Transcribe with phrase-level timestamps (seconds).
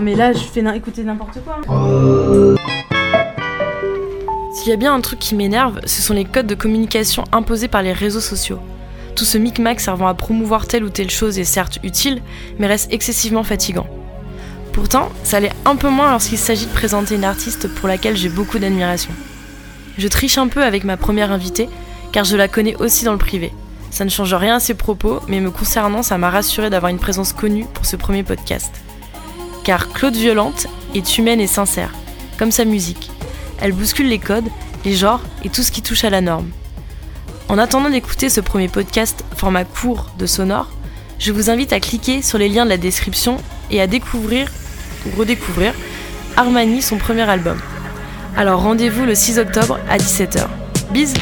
[0.00, 1.60] Mais là, je fais écouter n'importe quoi.
[4.54, 7.68] S'il y a bien un truc qui m'énerve, ce sont les codes de communication imposés
[7.68, 8.58] par les réseaux sociaux.
[9.14, 12.22] Tout ce micmac servant à promouvoir telle ou telle chose est certes utile,
[12.58, 13.86] mais reste excessivement fatigant.
[14.72, 18.28] Pourtant, ça l'est un peu moins lorsqu'il s'agit de présenter une artiste pour laquelle j'ai
[18.28, 19.10] beaucoup d'admiration.
[19.98, 21.68] Je triche un peu avec ma première invitée,
[22.12, 23.52] car je la connais aussi dans le privé.
[23.90, 26.98] Ça ne change rien à ses propos, mais me concernant, ça m'a rassuré d'avoir une
[26.98, 28.72] présence connue pour ce premier podcast.
[29.70, 30.66] Car Claude Violente
[30.96, 31.92] est humaine et sincère,
[32.40, 33.08] comme sa musique.
[33.60, 34.48] Elle bouscule les codes,
[34.84, 36.50] les genres et tout ce qui touche à la norme.
[37.48, 40.66] En attendant d'écouter ce premier podcast format court de sonore,
[41.20, 43.36] je vous invite à cliquer sur les liens de la description
[43.70, 44.48] et à découvrir
[45.06, 45.72] ou redécouvrir
[46.36, 47.60] Armani, son premier album.
[48.36, 50.48] Alors rendez-vous le 6 octobre à 17h.
[50.90, 51.14] Bise